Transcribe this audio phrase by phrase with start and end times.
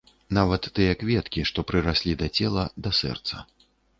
[0.35, 3.45] Нават тыя кветкі, што прыраслі да цела, да сэрца.